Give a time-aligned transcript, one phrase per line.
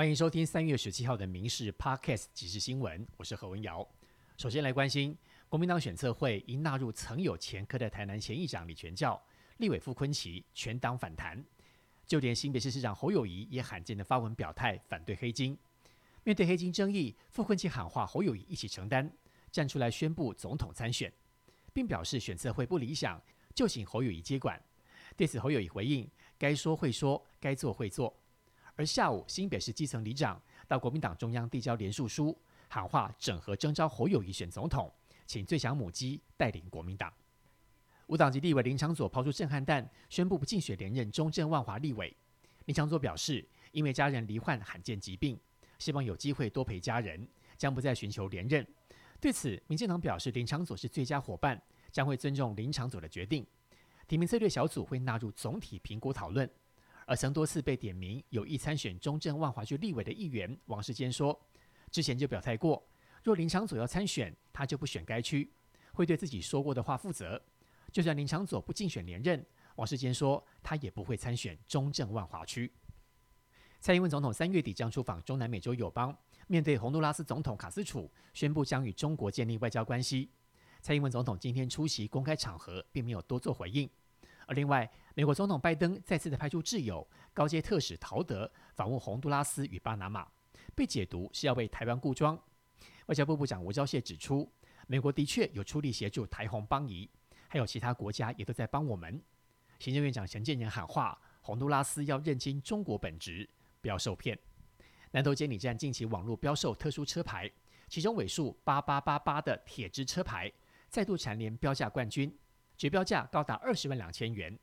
[0.00, 3.86] 欢迎收听三月十七号的《民事 Podcast》即时新闻，我是何文瑶。
[4.38, 5.14] 首先来关心，
[5.46, 9.22] 国民党选策会因纳入曾有前科的台南前议长李全教、
[9.58, 11.44] 立委傅昆奇，全党反弹。
[12.06, 15.54] 就连新北市市长侯友谊也罕见的发文表态反对黑金。
[16.24, 19.12] 面对黑金争议，傅昆奇喊话侯友谊一起承担，
[19.52, 21.12] 站出来宣布总统参选，
[21.74, 23.22] 并表示选策会不理想，
[23.54, 24.58] 就请侯友谊接管。
[25.14, 28.16] 对此，侯友谊回应：该说会说，该做会做。
[28.80, 32.34] 而下午，新北市基层里长到国民党中央递交联署书，
[32.66, 34.90] 喊话整合征召侯友谊选总统，
[35.26, 37.12] 请最强母鸡带领国民党。
[38.06, 42.16] 无党籍立委林长佐抛出震撼弹，宣布不竞选连任中正万华立委。
[42.64, 45.38] 林长佐表示，因为家人罹患罕见疾病，
[45.78, 47.28] 希望有机会多陪家人，
[47.58, 48.66] 将不再寻求连任。
[49.20, 51.60] 对此，民进党表示林长佐是最佳伙伴，
[51.92, 53.46] 将会尊重林长佐的决定。
[54.08, 56.50] 提名策略小组会纳入总体评估讨论。
[57.10, 61.36] 而曾多次被点名有意参选中正万华区立委的议员王世坚说，
[61.90, 62.80] 之前就表态过，
[63.24, 65.52] 若林长佐要参选，他就不选该区，
[65.92, 67.42] 会对自己说过的话负责。
[67.90, 72.72] 就算林长佐不竞选连任，王世坚说他也不会参选中正万华区。
[73.80, 80.30] 蔡英文总统三月底将出访中南美洲友邦，面对洪都拉斯总统卡斯楚宣布将与中国建立外交关系，
[80.80, 83.90] 蔡英文总统今天出席公开场合，并没有多做回应。
[84.54, 90.26] 另外，美国总统拜登再次的派出挚友高阶特使陶德访问洪都拉斯与巴拿马，
[90.74, 92.38] 被解读是要为台湾固装。
[93.06, 94.50] 外交部部长吴钊燮指出，
[94.86, 97.08] 美国的确有出力协助台洪邦谊，
[97.48, 99.20] 还有其他国家也都在帮我们。
[99.78, 103.48] 行政院长陈建仁喊话，洪都拉斯要认清中国本质，
[103.80, 104.38] 不要受骗。
[105.12, 107.50] 南投监理站近期网络标售特殊车牌，
[107.88, 110.52] 其中尾数八八八八的铁支车牌
[110.88, 112.32] 再度蝉联标价冠军。
[112.80, 114.58] 绝标价高达二十万两千元，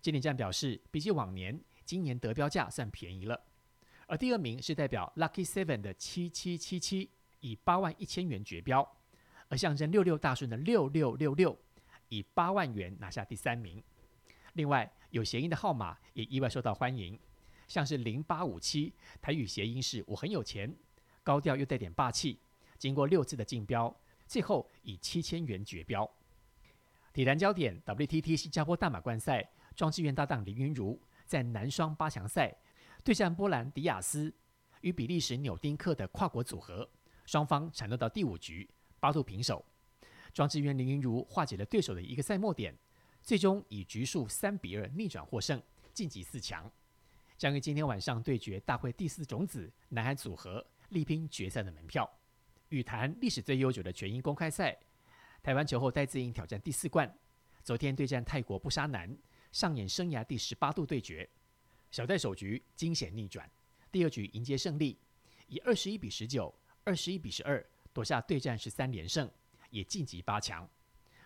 [0.00, 3.42] 监理站表示，比起往年，今年得标价算便宜了。
[4.06, 8.80] 而第二名是代表 Lucky Seven 的七七七七，以八万一千元绝标；
[9.48, 11.58] 而象征六六大顺的六六六六，
[12.10, 13.82] 以八万元拿下第三名。
[14.52, 17.18] 另外，有谐音的号码也意外受到欢迎，
[17.66, 20.72] 像是零八五七，台语谐音是我很有钱，
[21.24, 22.38] 高调又带点霸气。
[22.78, 23.92] 经过六次的竞标，
[24.28, 26.08] 最后以七千元绝标。
[27.18, 32.56] 体坛焦点：WTT 新加坡大马冠赛，庄智渊搭档林云如在男双八强赛
[33.02, 34.32] 对战波兰迪亚斯
[34.82, 36.88] 与比利时纽丁克的跨国组合，
[37.26, 38.70] 双方缠斗到第五局，
[39.00, 39.64] 八度平手。
[40.32, 42.72] 庄智渊、林云如化解了对手的一个赛末点，
[43.20, 45.60] 最终以局数三比二逆转获胜，
[45.92, 46.70] 晋级四强。
[47.36, 52.08] 将于今天晚上对决大会第四种子男孩组合，力拼决赛的门票。
[52.68, 54.78] 羽坛历史最悠久的全英公开赛。
[55.48, 57.10] 台湾球后戴资颖挑战第四冠，
[57.64, 59.16] 昨天对战泰国布沙男，
[59.50, 61.26] 上演生涯第十八度对决。
[61.90, 63.50] 小戴首局惊险逆转，
[63.90, 65.00] 第二局迎接胜利，
[65.46, 66.54] 以二十一比十九、
[66.84, 69.26] 二十一比十二夺下对战十三连胜，
[69.70, 70.68] 也晋级八强，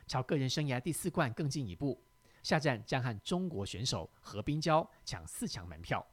[0.06, 2.00] 朝个人生涯第四冠更进一步。
[2.44, 6.06] 下战将和中国选手何冰娇抢四强门票。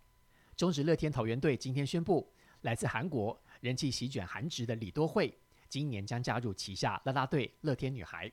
[0.57, 5.37] 中职乐天桃园队今天宣布，来自韩国人气席卷韩职的李多惠。
[5.69, 8.29] 今年将加入旗下啦啦队乐天女孩，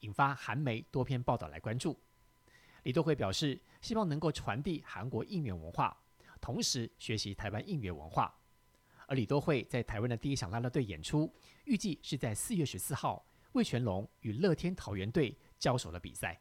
[0.00, 1.96] 引发韩媒多篇报道来关注。
[2.84, 5.94] 李多惠表示，希望能够传递韩国应援文化，
[6.40, 8.34] 同时学习台湾应援文化。
[9.06, 11.30] 而李多惠在台湾的第一场啦啦队演出，
[11.64, 16.40] 预计是在四月十四号，魏全龙与乐天桃园队交手的比赛。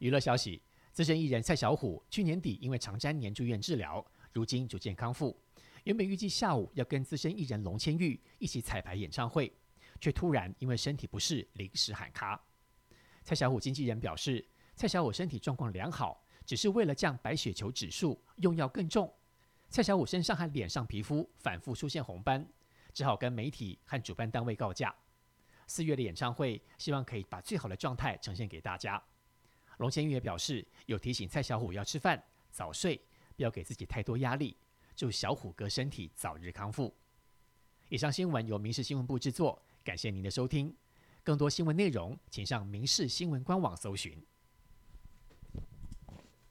[0.00, 0.60] 娱乐消息：
[0.90, 5.40] 资深艺人蔡小虎去年底因为肠粘连住院治疗，如今逐渐康复。
[5.84, 9.52] 原本预计下午要跟资深艺人龙千玉一起彩排演唱会。
[10.00, 12.40] 却突然因为身体不适临时喊卡。
[13.22, 19.12] 蔡小虎经纪人表示，蔡小虎身体状况良好，只是为了降白血球指数，用药更重。
[19.68, 22.48] 蔡小虎身上和脸上皮肤反复出现红斑，
[22.94, 24.94] 只好跟媒体和主办单位告假。
[25.66, 29.02] 四月的演唱会，希望可以把最好的状态呈现给大家。
[29.76, 32.98] 龙千玉也表示，有提醒蔡小虎要吃饭、早睡，
[33.36, 34.56] 不要给自己太多压力，
[34.96, 36.96] 祝小虎哥身体早日康复。
[37.90, 39.62] 以上新闻由民事新闻部制作。
[39.88, 40.76] 感谢您的收听，
[41.24, 44.22] 更多新闻内容，请上民视新闻官网搜寻。